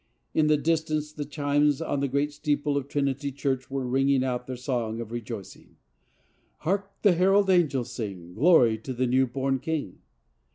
In 0.33 0.47
the 0.47 0.57
distance 0.57 1.13
the 1.13 1.25
chimes 1.25 1.79
on 1.79 1.99
the 1.99 2.07
great 2.07 2.33
steeple 2.33 2.75
of 2.75 2.87
Trinity 2.87 3.31
Church 3.31 3.69
were 3.69 3.85
ringing 3.85 4.23
out 4.23 4.47
their 4.47 4.55
song 4.55 4.99
of 4.99 5.11
rejoicing:" 5.11 5.75
Hark! 6.61 6.89
the 7.03 7.11
herald 7.13 7.51
angels 7.51 7.91
sing 7.91 8.33
Glory 8.33 8.79
to 8.79 8.93
the 8.93 9.05
new 9.05 9.27
born 9.27 9.59
King." 9.59 9.99